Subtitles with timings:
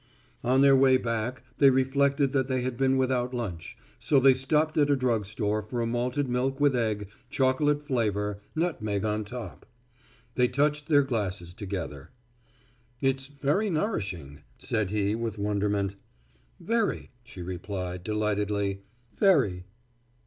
[0.43, 4.75] On their way back they reflected that they had been without lunch, so they stopped
[4.77, 9.67] at a drug store for a malted milk with egg, chocolate flavor, nutmeg on top.
[10.33, 12.09] They touched their glasses together.
[12.99, 15.97] "It's very nourishing," said he with wonderment.
[16.59, 18.81] "Very," she replied, delightedly;
[19.15, 19.65] "very."